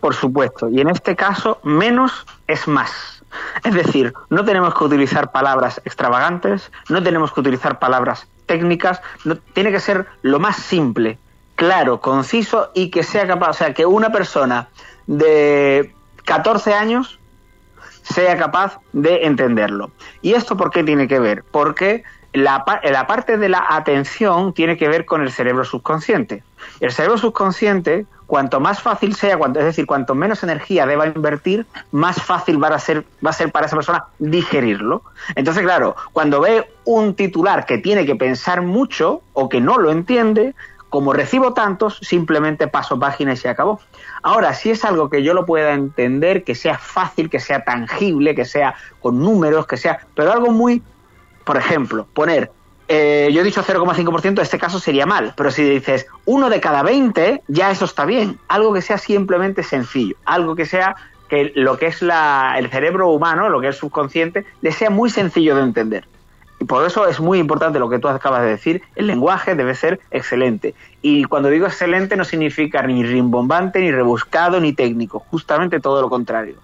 Por 0.01 0.15
supuesto, 0.15 0.69
y 0.69 0.81
en 0.81 0.91
este 0.91 1.17
caso 1.17 1.59
menos 1.63 2.27
es 2.47 2.69
más. 2.69 3.23
Es 3.65 3.75
decir, 3.75 4.13
no 4.31 4.45
tenemos 4.45 4.75
que 4.75 4.85
utilizar 4.85 5.33
palabras 5.33 5.81
extravagantes, 5.85 6.71
no 6.89 7.03
tenemos 7.03 7.33
que 7.33 7.41
utilizar 7.41 7.79
palabras 7.79 8.27
técnicas, 8.47 9.01
no, 9.25 9.37
tiene 9.37 9.73
que 9.73 9.81
ser 9.81 10.07
lo 10.23 10.39
más 10.39 10.57
simple, 10.57 11.19
claro, 11.57 12.01
conciso 12.01 12.71
y 12.75 12.91
que 12.91 13.03
sea 13.03 13.27
capaz, 13.27 13.51
o 13.51 13.55
sea, 13.55 13.75
que 13.75 13.85
una 13.85 14.13
persona 14.13 14.69
de 15.07 15.95
14 16.25 16.75
años 16.75 17.19
sea 18.03 18.37
capaz 18.37 18.79
de 18.93 19.25
entenderlo. 19.25 19.91
¿Y 20.23 20.35
esto 20.35 20.57
por 20.57 20.71
qué 20.71 20.85
tiene 20.85 21.09
que 21.09 21.19
ver? 21.19 21.43
Porque 21.51 22.05
la, 22.33 22.65
la, 22.85 23.07
parte 23.07 23.39
de 23.39 23.49
la 23.49 23.65
atención 23.69 24.53
tiene 24.53 24.77
que 24.77 24.89
ver 24.89 25.07
con 25.07 25.23
el 25.23 25.33
cerebro 25.33 25.65
subconsciente. 25.65 26.45
El 26.81 26.93
cerebro 26.93 27.19
subconsciente, 27.19 28.07
cuanto 28.27 28.61
más 28.61 28.83
fácil 28.83 29.17
sea, 29.17 29.39
cuanto, 29.39 29.59
es 29.59 29.65
decir, 29.65 29.87
cuanto 29.87 30.15
menos 30.15 30.43
energía 30.43 30.87
deba 30.87 31.07
invertir, 31.07 31.67
más 31.91 32.23
fácil 32.23 32.63
va 32.63 32.69
a, 32.69 32.79
ser, 32.79 33.05
va 33.25 33.31
a 33.31 33.33
ser 33.33 33.51
para 33.51 33.67
esa 33.67 33.77
persona 33.77 34.05
digerirlo. 34.19 35.03
Entonces, 35.35 35.63
claro, 35.63 35.97
cuando 36.13 36.41
ve 36.41 36.71
un 36.85 37.15
titular 37.15 37.67
que 37.67 37.79
tiene 37.79 38.05
que 38.05 38.17
pensar 38.17 38.63
mucho 38.63 39.23
o 39.33 39.49
que 39.49 39.61
no 39.61 39.79
lo 39.79 39.91
entiende, 39.91 40.55
como 40.89 41.13
recibo 41.13 41.53
tantos, 41.53 41.99
simplemente 42.01 42.69
paso 42.69 42.99
página 42.99 43.33
y 43.33 43.37
se 43.37 43.49
acabó. 43.49 43.81
Ahora, 44.23 44.55
si 44.55 44.71
es 44.71 44.85
algo 44.85 45.11
que 45.11 45.23
yo 45.23 45.35
lo 45.35 45.45
pueda 45.45 45.75
entender, 45.75 46.45
que 46.45 46.55
sea 46.55 46.79
fácil, 46.79 47.29
que 47.29 47.41
sea 47.41 47.65
tangible, 47.65 48.35
que 48.35 48.45
sea 48.45 48.75
con 49.01 49.19
números, 49.21 49.67
que 49.67 49.77
sea, 49.77 50.01
pero 50.15 50.33
algo 50.33 50.51
muy, 50.51 50.83
por 51.45 51.57
ejemplo, 51.57 52.07
poner, 52.13 52.53
eh, 52.89 53.31
yo 53.33 53.41
he 53.41 53.45
dicho 53.45 53.65
0,5%, 53.65 54.27
en 54.27 54.39
este 54.39 54.59
caso 54.59 54.79
sería 54.79 55.07
mal, 55.07 55.35
pero 55.37 55.51
si 55.51 55.65
dices 55.65 56.07
uno 56.25 56.49
de 56.49 56.61
cada 56.61 56.83
20, 56.83 57.43
ya 57.49 57.71
eso 57.71 57.85
está 57.85 58.05
bien. 58.05 58.39
Algo 58.49 58.73
que 58.73 58.83
sea 58.83 58.99
simplemente 58.99 59.63
sencillo, 59.63 60.17
algo 60.25 60.55
que 60.55 60.67
sea 60.67 60.95
que 61.29 61.53
lo 61.57 61.77
que 61.77 61.87
es 61.87 62.03
la, 62.03 62.55
el 62.57 62.71
cerebro 62.71 63.09
humano, 63.09 63.49
lo 63.49 63.61
que 63.61 63.69
es 63.69 63.77
subconsciente, 63.77 64.47
le 64.61 64.71
sea 64.71 64.91
muy 64.91 65.11
sencillo 65.11 65.57
de 65.57 65.63
entender. 65.63 66.07
Y 66.59 66.65
por 66.65 66.87
eso 66.87 67.07
es 67.07 67.21
muy 67.21 67.39
importante 67.39 67.79
lo 67.79 67.89
que 67.89 67.99
tú 67.99 68.09
acabas 68.09 68.43
de 68.43 68.49
decir, 68.49 68.83
el 68.95 69.07
lenguaje 69.07 69.55
debe 69.55 69.75
ser 69.75 70.01
excelente. 70.11 70.75
Y 71.03 71.25
cuando 71.25 71.49
digo 71.49 71.67
excelente 71.67 72.17
no 72.17 72.25
significa 72.25 72.83
ni 72.83 73.05
rimbombante, 73.05 73.81
ni 73.81 73.91
rebuscado, 73.91 74.59
ni 74.61 74.73
técnico, 74.73 75.19
justamente 75.19 75.81
todo 75.81 76.01
lo 76.01 76.09
contrario. 76.09 76.57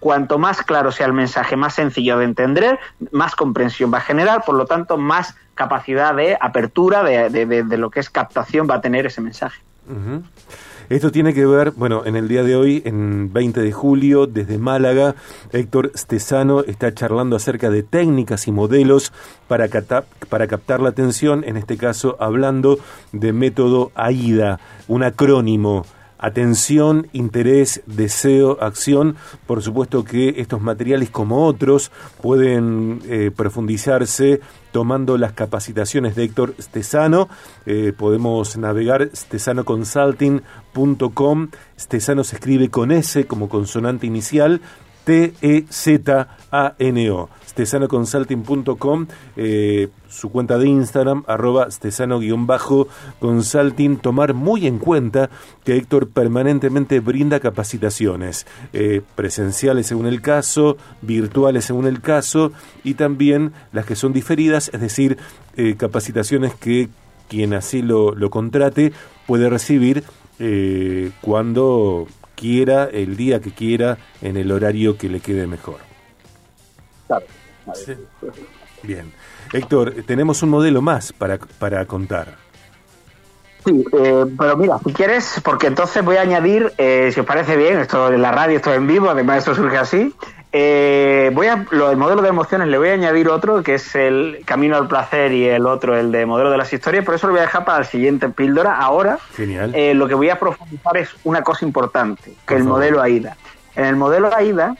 Cuanto 0.00 0.38
más 0.38 0.62
claro 0.62 0.92
sea 0.92 1.06
el 1.06 1.12
mensaje, 1.12 1.56
más 1.56 1.74
sencillo 1.74 2.18
de 2.18 2.26
entender, 2.26 2.78
más 3.10 3.34
comprensión 3.34 3.92
va 3.92 3.98
a 3.98 4.02
generar, 4.02 4.44
por 4.44 4.54
lo 4.54 4.66
tanto, 4.66 4.96
más 4.96 5.34
capacidad 5.54 6.14
de 6.14 6.38
apertura 6.40 7.02
de, 7.02 7.76
lo 7.76 7.90
que 7.90 8.00
es 8.00 8.10
captación 8.10 8.68
va 8.70 8.76
a 8.76 8.80
tener 8.80 9.06
ese 9.06 9.20
mensaje. 9.20 9.60
Esto 10.88 11.12
tiene 11.12 11.34
que 11.34 11.44
ver, 11.44 11.72
bueno, 11.72 12.06
en 12.06 12.16
el 12.16 12.28
día 12.28 12.42
de 12.42 12.56
hoy, 12.56 12.82
en 12.86 13.30
20 13.30 13.60
de 13.60 13.72
julio, 13.72 14.26
desde 14.26 14.56
Málaga, 14.56 15.16
Héctor 15.52 15.92
Stesano 15.94 16.60
está 16.60 16.94
charlando 16.94 17.36
acerca 17.36 17.68
de 17.68 17.82
técnicas 17.82 18.48
y 18.48 18.52
modelos 18.52 19.12
para, 19.48 19.68
para 20.30 20.46
captar 20.46 20.80
la 20.80 20.88
atención, 20.88 21.44
en 21.46 21.58
este 21.58 21.76
caso 21.76 22.16
hablando 22.20 22.78
de 23.12 23.34
método 23.34 23.92
AIDA, 23.94 24.60
un 24.86 25.02
acrónimo 25.02 25.84
atención, 26.18 27.06
interés, 27.12 27.82
deseo, 27.86 28.58
acción. 28.60 29.16
Por 29.46 29.62
supuesto 29.62 30.04
que 30.04 30.34
estos 30.38 30.60
materiales 30.60 31.08
como 31.10 31.46
otros 31.46 31.92
pueden 32.20 33.00
eh, 33.06 33.30
profundizarse 33.34 34.40
tomando 34.72 35.16
las 35.16 35.32
capacitaciones 35.32 36.16
de 36.16 36.24
Héctor 36.24 36.54
Stesano. 36.60 37.28
Eh, 37.66 37.92
podemos 37.96 38.56
navegar 38.56 39.10
stesanoconsulting.com. 39.14 41.48
Stesano 41.78 42.24
se 42.24 42.34
escribe 42.36 42.68
con 42.68 42.90
S 42.92 43.26
como 43.26 43.48
consonante 43.48 44.06
inicial. 44.06 44.60
T-E-Z-A-N-O 45.08 45.68
stesanoconsulting.com, 47.46 49.06
eh, 49.36 49.88
su 50.06 50.30
cuenta 50.30 50.58
de 50.58 50.68
Instagram, 50.68 51.24
arroba 51.26 51.70
stesano-consulting, 51.70 53.96
tomar 53.96 54.34
muy 54.34 54.66
en 54.66 54.78
cuenta 54.78 55.30
que 55.64 55.78
Héctor 55.78 56.10
permanentemente 56.10 57.00
brinda 57.00 57.40
capacitaciones, 57.40 58.46
eh, 58.74 59.00
presenciales 59.14 59.86
según 59.86 60.04
el 60.06 60.20
caso, 60.20 60.76
virtuales 61.00 61.64
según 61.64 61.86
el 61.86 62.02
caso, 62.02 62.52
y 62.84 62.92
también 62.94 63.54
las 63.72 63.86
que 63.86 63.96
son 63.96 64.12
diferidas, 64.12 64.70
es 64.74 64.82
decir, 64.82 65.16
eh, 65.56 65.76
capacitaciones 65.76 66.54
que 66.54 66.90
quien 67.28 67.54
así 67.54 67.80
lo, 67.80 68.14
lo 68.14 68.28
contrate 68.28 68.92
puede 69.26 69.48
recibir 69.48 70.04
cuando 71.20 72.06
quiera, 72.38 72.84
el 72.84 73.16
día 73.16 73.40
que 73.40 73.50
quiera, 73.50 73.98
en 74.22 74.36
el 74.36 74.52
horario 74.52 74.96
que 74.96 75.08
le 75.08 75.20
quede 75.20 75.46
mejor. 75.46 75.78
Claro. 77.06 77.26
Bien. 78.82 79.12
Héctor, 79.52 79.94
tenemos 80.06 80.42
un 80.42 80.50
modelo 80.50 80.80
más 80.80 81.12
para, 81.12 81.38
para 81.38 81.84
contar. 81.86 82.36
Sí, 83.64 83.84
eh, 83.92 84.24
pero 84.38 84.56
mira, 84.56 84.78
si 84.84 84.92
quieres, 84.92 85.40
porque 85.42 85.66
entonces 85.66 86.04
voy 86.04 86.16
a 86.16 86.22
añadir, 86.22 86.72
eh, 86.78 87.10
si 87.12 87.20
os 87.20 87.26
parece 87.26 87.56
bien, 87.56 87.80
esto 87.80 88.08
de 88.08 88.18
la 88.18 88.30
radio, 88.30 88.56
esto 88.56 88.72
en 88.72 88.86
vivo, 88.86 89.10
además 89.10 89.38
esto 89.38 89.54
surge 89.54 89.76
así, 89.76 90.14
eh, 90.52 91.30
voy 91.34 91.46
a, 91.46 91.66
lo 91.70 91.88
del 91.88 91.96
modelo 91.96 92.22
de 92.22 92.28
emociones 92.28 92.68
le 92.68 92.78
voy 92.78 92.88
a 92.88 92.94
añadir 92.94 93.28
otro, 93.28 93.62
que 93.62 93.74
es 93.74 93.94
el 93.94 94.42
camino 94.44 94.76
al 94.76 94.88
placer 94.88 95.32
y 95.32 95.46
el 95.46 95.66
otro, 95.66 95.96
el 95.96 96.10
de 96.10 96.24
modelo 96.26 96.50
de 96.50 96.56
las 96.56 96.72
historias, 96.72 97.04
por 97.04 97.14
eso 97.14 97.26
lo 97.26 97.34
voy 97.34 97.40
a 97.40 97.42
dejar 97.42 97.64
para 97.64 97.78
el 97.78 97.84
siguiente 97.84 98.28
píldora. 98.28 98.76
Ahora, 98.76 99.18
Genial. 99.36 99.74
lo 99.94 100.08
que 100.08 100.14
voy 100.14 100.30
a 100.30 100.38
profundizar 100.38 100.96
es 100.96 101.10
una 101.24 101.42
cosa 101.42 101.64
importante, 101.64 102.34
que 102.46 102.54
el 102.54 102.64
modelo 102.64 103.02
AIDA. 103.02 103.36
En 103.76 103.84
el 103.84 103.96
modelo 103.96 104.34
AIDA, 104.34 104.74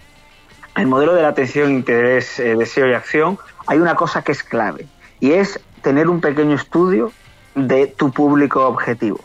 el 0.79 0.87
modelo 0.87 1.15
de 1.15 1.23
la 1.23 1.29
atención, 1.29 1.73
interés, 1.73 2.39
eh, 2.39 2.55
deseo 2.57 2.89
y 2.89 2.95
acción, 2.95 3.39
hay 3.67 3.79
una 3.79 3.97
cosa 3.97 4.23
que 4.23 4.33
es 4.33 4.43
clave 4.43 4.87
y 5.21 5.33
es 5.33 5.61
tener 5.83 6.09
un 6.09 6.21
pequeño 6.21 6.55
estudio 6.55 7.13
de 7.55 7.89
tu 7.89 8.13
público 8.13 8.67
objetivo. 8.67 9.21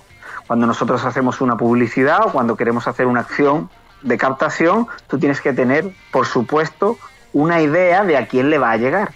Cuando 0.48 0.66
nosotros 0.66 1.06
hacemos 1.06 1.42
una 1.42 1.56
publicidad 1.56 2.26
o 2.26 2.32
cuando 2.32 2.56
queremos 2.56 2.88
hacer 2.88 3.06
una 3.06 3.22
acción 3.22 3.70
de 4.03 4.17
captación, 4.17 4.88
tú 5.07 5.17
tienes 5.17 5.41
que 5.41 5.53
tener, 5.53 5.89
por 6.12 6.25
supuesto, 6.25 6.98
una 7.31 7.62
idea 7.62 8.03
de 8.03 8.17
a 8.17 8.27
quién 8.27 8.50
le 8.50 8.57
va 8.57 8.72
a 8.72 8.77
llegar, 8.77 9.12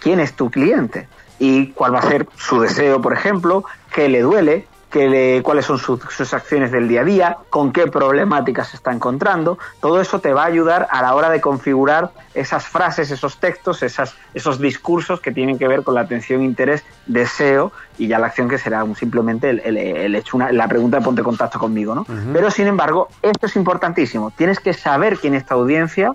quién 0.00 0.20
es 0.20 0.32
tu 0.34 0.50
cliente 0.50 1.08
y 1.38 1.68
cuál 1.68 1.94
va 1.94 1.98
a 1.98 2.08
ser 2.08 2.26
su 2.36 2.60
deseo, 2.60 3.00
por 3.00 3.12
ejemplo, 3.12 3.64
qué 3.92 4.08
le 4.08 4.20
duele, 4.20 4.66
que 4.90 5.40
cuáles 5.44 5.66
son 5.66 5.78
sus, 5.78 6.34
acciones 6.34 6.72
del 6.72 6.88
día 6.88 7.02
a 7.02 7.04
día, 7.04 7.36
con 7.48 7.72
qué 7.72 7.86
problemáticas 7.86 8.68
se 8.68 8.76
está 8.76 8.92
encontrando. 8.92 9.56
Todo 9.80 10.00
eso 10.00 10.20
te 10.20 10.32
va 10.32 10.42
a 10.42 10.46
ayudar 10.46 10.88
a 10.90 11.00
la 11.00 11.14
hora 11.14 11.30
de 11.30 11.40
configurar 11.40 12.10
esas 12.34 12.66
frases, 12.66 13.10
esos 13.10 13.38
textos, 13.38 13.82
esas, 13.84 14.14
esos 14.34 14.60
discursos 14.60 15.20
que 15.20 15.30
tienen 15.30 15.58
que 15.58 15.68
ver 15.68 15.84
con 15.84 15.94
la 15.94 16.02
atención, 16.02 16.42
interés, 16.42 16.84
deseo 17.06 17.72
y 17.98 18.08
ya 18.08 18.18
la 18.18 18.26
acción 18.26 18.48
que 18.48 18.58
será 18.58 18.84
simplemente 18.96 19.50
el, 19.50 20.14
hecho, 20.14 20.36
una, 20.36 20.50
la 20.50 20.66
pregunta 20.66 20.98
de 20.98 21.04
ponte 21.04 21.22
contacto 21.22 21.58
conmigo. 21.60 21.94
¿no? 21.94 22.04
Pero 22.32 22.50
sin 22.50 22.66
embargo, 22.66 23.08
esto 23.22 23.46
es 23.46 23.54
importantísimo. 23.54 24.32
Tienes 24.32 24.58
que 24.58 24.74
saber 24.74 25.18
quién 25.18 25.34
es 25.34 25.46
tu 25.46 25.54
audiencia, 25.54 26.14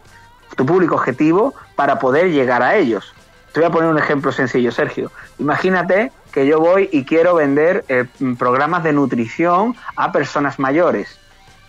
tu 0.57 0.65
público 0.65 0.95
objetivo, 0.95 1.53
para 1.75 1.97
poder 1.97 2.31
llegar 2.31 2.61
a 2.61 2.75
ellos. 2.75 3.13
Te 3.53 3.61
voy 3.61 3.69
a 3.69 3.71
poner 3.71 3.89
un 3.89 3.97
ejemplo 3.97 4.33
sencillo, 4.33 4.69
Sergio. 4.69 5.11
Imagínate 5.39 6.11
que 6.35 6.45
yo 6.45 6.59
voy 6.59 6.89
y 6.91 7.05
quiero 7.05 7.33
vender 7.33 7.85
eh, 7.87 8.03
programas 8.37 8.83
de 8.83 8.91
nutrición 8.91 9.73
a 9.95 10.11
personas 10.11 10.59
mayores. 10.59 11.17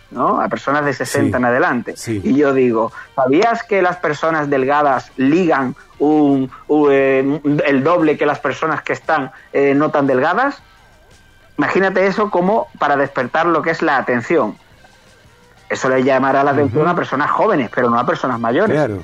¿no? 0.09 0.39
a 0.39 0.47
personas 0.47 0.85
de 0.85 0.93
60 0.93 1.35
en 1.35 1.43
adelante. 1.43 1.95
Y 2.07 2.33
yo 2.33 2.53
digo, 2.53 2.93
¿sabías 3.13 3.63
que 3.63 3.81
las 3.81 3.97
personas 3.97 4.49
delgadas 4.49 5.11
ligan 5.17 5.75
un, 5.99 6.49
eh, 6.89 7.41
el 7.65 7.83
doble 7.83 8.17
que 8.17 8.25
las 8.25 8.39
personas 8.39 8.81
que 8.83 8.93
están 8.93 9.31
eh, 9.51 9.73
no 9.75 9.91
tan 9.91 10.07
delgadas? 10.07 10.63
Imagínate 11.57 12.07
eso 12.07 12.31
como 12.31 12.69
para 12.79 12.95
despertar 12.95 13.47
lo 13.47 13.61
que 13.61 13.71
es 13.71 13.81
la 13.81 13.97
atención. 13.97 14.55
Eso 15.67 15.89
le 15.89 16.01
llamará 16.01 16.41
la 16.41 16.51
atención 16.51 16.87
a 16.87 16.95
personas 16.95 17.29
jóvenes, 17.29 17.69
pero 17.75 17.89
no 17.89 17.99
a 17.99 18.05
personas 18.05 18.39
mayores. 18.39 18.77
Claro, 18.77 19.03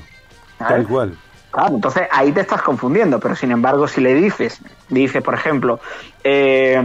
tal 0.56 0.86
cual. 0.86 1.18
Claro, 1.54 1.76
entonces 1.76 2.08
ahí 2.10 2.32
te 2.32 2.40
estás 2.40 2.62
confundiendo, 2.62 3.20
pero 3.20 3.36
sin 3.36 3.52
embargo, 3.52 3.86
si 3.86 4.00
le 4.00 4.12
dices, 4.12 4.60
dice, 4.88 5.22
por 5.22 5.34
ejemplo, 5.34 5.78
eh, 6.24 6.82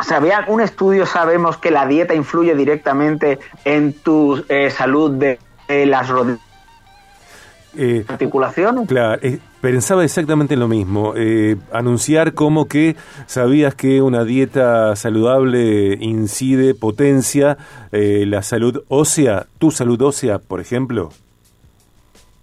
¿sabía 0.00 0.42
un 0.48 0.62
estudio 0.62 1.04
sabemos 1.04 1.58
que 1.58 1.70
la 1.70 1.86
dieta 1.86 2.14
influye 2.14 2.54
directamente 2.54 3.38
en 3.66 3.92
tu 3.92 4.42
eh, 4.48 4.70
salud 4.70 5.10
de, 5.10 5.38
las 5.68 6.08
rodillas? 6.08 6.40
Eh, 7.76 8.06
articulaciones. 8.08 8.88
Claro, 8.88 9.20
eh, 9.20 9.38
pensaba 9.60 10.02
exactamente 10.02 10.56
lo 10.56 10.66
mismo. 10.66 11.12
anunciar 11.70 12.32
como 12.32 12.68
que 12.68 12.96
sabías 13.26 13.74
que 13.74 14.00
una 14.00 14.24
dieta 14.24 14.96
saludable 14.96 15.98
incide, 16.00 16.72
potencia 16.72 17.58
la 17.90 18.40
salud 18.40 18.82
ósea, 18.88 19.44
tu 19.58 19.70
salud 19.70 20.00
ósea, 20.00 20.38
por 20.38 20.62
ejemplo 20.62 21.10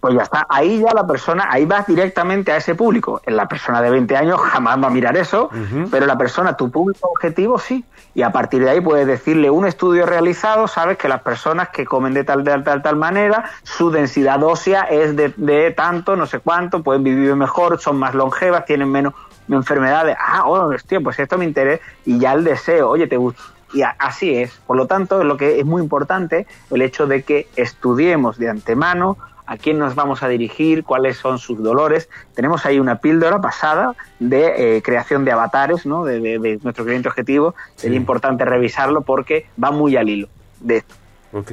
pues 0.04 0.16
ya 0.16 0.22
está. 0.24 0.46
Ahí 0.50 0.80
ya 0.80 0.92
la 0.92 1.06
persona, 1.06 1.48
ahí 1.50 1.64
vas 1.64 1.86
directamente 1.86 2.52
a 2.52 2.58
ese 2.58 2.74
público. 2.74 3.22
En 3.24 3.38
la 3.38 3.48
persona 3.48 3.80
de 3.80 3.88
20 3.88 4.14
años 4.18 4.38
jamás 4.38 4.76
va 4.76 4.88
a 4.88 4.90
mirar 4.90 5.16
eso, 5.16 5.48
pero 5.90 6.04
la 6.04 6.18
persona, 6.18 6.58
tu 6.58 6.70
público 6.70 7.08
objetivo, 7.08 7.58
sí. 7.58 7.86
Y 8.14 8.20
a 8.20 8.30
partir 8.30 8.62
de 8.62 8.68
ahí 8.68 8.82
puedes 8.82 9.06
decirle 9.06 9.48
un 9.48 9.64
estudio 9.64 10.04
realizado, 10.04 10.68
sabes 10.68 10.98
que 10.98 11.08
las 11.08 11.22
personas 11.22 11.70
que 11.70 11.86
comen 11.86 12.12
de 12.12 12.22
tal, 12.22 12.44
de 12.44 12.58
tal, 12.58 12.82
tal 12.82 12.96
manera, 12.96 13.44
su 13.62 13.90
densidad 13.90 14.42
ósea 14.42 14.82
es 14.82 15.16
de, 15.16 15.32
de 15.38 15.70
tanto, 15.70 16.16
no 16.16 16.26
sé 16.26 16.38
cuánto, 16.40 16.82
pueden 16.82 17.02
vivir 17.02 17.34
mejor, 17.34 17.80
son 17.80 17.96
más 17.96 18.14
longevas, 18.14 18.66
tienen 18.66 18.92
menos 18.92 19.14
enfermedades. 19.48 20.18
Ah, 20.20 20.42
oh, 20.44 20.66
hostia, 20.66 21.00
pues 21.00 21.18
esto 21.18 21.38
me 21.38 21.46
interesa. 21.46 21.82
Y 22.04 22.18
ya 22.18 22.34
el 22.34 22.44
deseo, 22.44 22.90
oye, 22.90 23.06
te 23.06 23.16
gusta 23.16 23.42
y 23.72 23.82
así 23.82 24.36
es. 24.36 24.52
Por 24.66 24.76
lo 24.76 24.86
tanto, 24.86 25.24
lo 25.24 25.36
que 25.36 25.58
es 25.58 25.66
muy 25.66 25.82
importante 25.82 26.46
el 26.70 26.82
hecho 26.82 27.06
de 27.06 27.22
que 27.22 27.48
estudiemos 27.56 28.38
de 28.38 28.48
antemano 28.48 29.16
a 29.46 29.56
quién 29.56 29.78
nos 29.78 29.94
vamos 29.94 30.22
a 30.22 30.28
dirigir, 30.28 30.84
cuáles 30.84 31.18
son 31.18 31.38
sus 31.38 31.62
dolores. 31.62 32.08
Tenemos 32.34 32.64
ahí 32.66 32.78
una 32.78 32.96
píldora 33.00 33.40
pasada 33.40 33.94
de 34.18 34.76
eh, 34.76 34.82
creación 34.82 35.24
de 35.24 35.32
avatares, 35.32 35.84
¿no? 35.86 36.04
de, 36.04 36.58
nuestro 36.62 36.84
cliente 36.84 37.08
objetivo. 37.08 37.54
Sería 37.74 37.96
importante 37.96 38.44
revisarlo 38.44 39.02
porque 39.02 39.46
va 39.62 39.70
muy 39.70 39.96
al 39.96 40.08
hilo 40.08 40.28
de 40.60 40.78
esto. 40.78 40.94
Ok. 41.32 41.52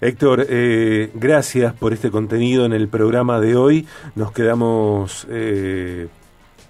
Héctor, 0.00 0.46
eh, 0.48 1.10
gracias 1.14 1.74
por 1.74 1.92
este 1.92 2.10
contenido 2.10 2.64
en 2.64 2.72
el 2.72 2.88
programa 2.88 3.40
de 3.40 3.56
hoy. 3.56 3.86
Nos 4.14 4.32
quedamos 4.32 5.26
eh, 5.30 6.08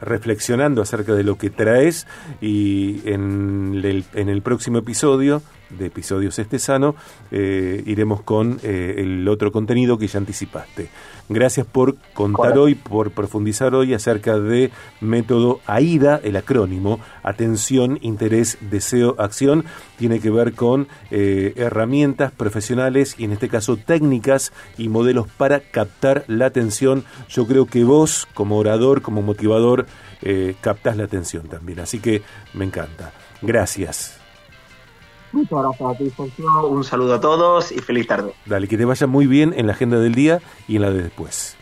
reflexionando 0.00 0.82
acerca 0.82 1.14
de 1.14 1.22
lo 1.22 1.38
que 1.38 1.50
traes 1.50 2.06
y 2.40 3.08
en 3.08 3.80
el, 3.84 4.04
en 4.14 4.28
el 4.28 4.42
próximo 4.42 4.78
episodio 4.78 5.42
de 5.78 5.86
Episodios 5.86 6.38
Este 6.38 6.58
Sano 6.58 6.94
eh, 7.30 7.82
iremos 7.86 8.22
con 8.22 8.60
eh, 8.62 8.96
el 8.98 9.26
otro 9.28 9.52
contenido 9.52 9.98
que 9.98 10.06
ya 10.06 10.18
anticipaste. 10.18 10.88
Gracias 11.28 11.64
por 11.64 11.96
contar 12.12 12.58
hoy, 12.58 12.74
por 12.74 13.12
profundizar 13.12 13.74
hoy 13.74 13.94
acerca 13.94 14.38
de 14.38 14.72
método 15.00 15.60
AIDA, 15.66 16.20
el 16.24 16.34
acrónimo, 16.34 16.98
atención, 17.22 17.98
interés, 18.02 18.58
deseo, 18.60 19.14
acción, 19.18 19.64
tiene 19.96 20.18
que 20.18 20.30
ver 20.30 20.54
con 20.54 20.88
eh, 21.12 21.52
herramientas 21.54 22.32
profesionales 22.32 23.14
y 23.16 23.24
en 23.24 23.32
este 23.32 23.48
caso 23.48 23.76
técnicas 23.76 24.52
y 24.76 24.88
modelos 24.88 25.28
para 25.28 25.60
captar 25.60 26.24
la 26.26 26.46
atención. 26.46 27.04
Yo 27.28 27.46
creo 27.46 27.66
que 27.66 27.84
vos, 27.84 28.26
como 28.34 28.58
orador, 28.58 29.00
como 29.00 29.22
motivador, 29.22 29.86
captás 30.60 30.96
la 30.96 31.04
atención 31.04 31.48
también. 31.48 31.80
Así 31.80 32.00
que 32.00 32.22
me 32.52 32.64
encanta. 32.64 33.12
Gracias. 33.40 34.19
Muchas 35.32 35.62
gracias 35.62 35.90
a 35.90 35.98
ti, 35.98 36.10
Sergio. 36.10 36.66
Un 36.68 36.84
saludo 36.84 37.14
a 37.14 37.20
todos 37.20 37.72
y 37.72 37.78
feliz 37.78 38.06
tarde. 38.06 38.32
Dale, 38.46 38.68
que 38.68 38.76
te 38.76 38.84
vaya 38.84 39.06
muy 39.06 39.26
bien 39.26 39.54
en 39.56 39.66
la 39.66 39.72
agenda 39.72 39.98
del 39.98 40.14
día 40.14 40.40
y 40.66 40.76
en 40.76 40.82
la 40.82 40.90
de 40.90 41.02
después. 41.02 41.56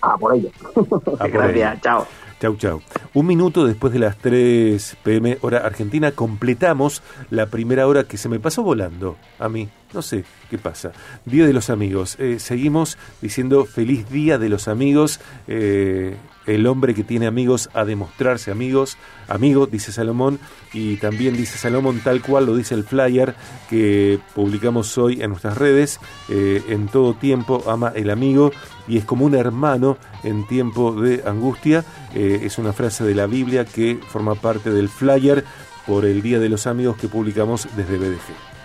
Ah, 0.00 0.16
por 0.18 0.34
ello. 0.34 0.50
gracias, 1.32 1.80
chao. 1.80 2.06
Chau, 2.40 2.56
chau. 2.56 2.82
Un 3.14 3.26
minuto 3.26 3.64
después 3.64 3.92
de 3.92 4.00
las 4.00 4.16
3 4.18 4.96
pm 5.04 5.38
hora 5.42 5.58
argentina 5.58 6.10
completamos 6.10 7.00
la 7.30 7.46
primera 7.46 7.86
hora 7.86 8.02
que 8.02 8.16
se 8.16 8.28
me 8.28 8.40
pasó 8.40 8.64
volando 8.64 9.16
a 9.38 9.48
mí. 9.48 9.68
No 9.94 10.00
sé 10.02 10.24
qué 10.50 10.58
pasa. 10.58 10.92
Día 11.26 11.46
de 11.46 11.52
los 11.52 11.68
amigos. 11.70 12.16
Eh, 12.18 12.38
seguimos 12.38 12.96
diciendo 13.20 13.64
feliz 13.66 14.08
día 14.10 14.38
de 14.38 14.48
los 14.48 14.68
amigos. 14.68 15.20
Eh, 15.46 16.16
el 16.46 16.66
hombre 16.66 16.94
que 16.94 17.04
tiene 17.04 17.26
amigos 17.26 17.70
a 17.72 17.84
demostrarse 17.84 18.50
amigos, 18.50 18.96
amigo, 19.28 19.66
dice 19.66 19.92
Salomón, 19.92 20.40
y 20.72 20.96
también 20.96 21.36
dice 21.36 21.56
Salomón 21.56 22.00
tal 22.02 22.20
cual 22.20 22.46
lo 22.46 22.56
dice 22.56 22.74
el 22.74 22.82
flyer 22.82 23.36
que 23.70 24.18
publicamos 24.34 24.98
hoy 24.98 25.22
en 25.22 25.30
nuestras 25.30 25.56
redes, 25.56 26.00
eh, 26.28 26.60
en 26.68 26.88
todo 26.88 27.14
tiempo 27.14 27.62
ama 27.68 27.92
el 27.94 28.10
amigo 28.10 28.50
y 28.88 28.98
es 28.98 29.04
como 29.04 29.24
un 29.24 29.36
hermano 29.36 29.98
en 30.24 30.44
tiempo 30.48 31.00
de 31.00 31.22
angustia, 31.24 31.84
es 32.12 32.58
una 32.58 32.72
frase 32.72 33.04
de 33.04 33.14
la 33.14 33.26
Biblia 33.26 33.64
que 33.64 34.00
forma 34.08 34.34
parte 34.34 34.70
del 34.70 34.88
flyer 34.88 35.44
por 35.86 36.04
el 36.04 36.22
Día 36.22 36.40
de 36.40 36.48
los 36.48 36.66
Amigos 36.66 36.96
que 36.96 37.08
publicamos 37.08 37.68
desde 37.76 37.98
BDG. 37.98 38.61